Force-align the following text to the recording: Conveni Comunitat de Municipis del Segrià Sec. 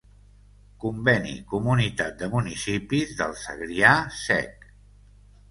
Conveni 0.83 1.35
Comunitat 1.51 2.15
de 2.23 2.31
Municipis 2.37 3.13
del 3.21 3.37
Segrià 3.43 3.93
Sec. 4.23 4.69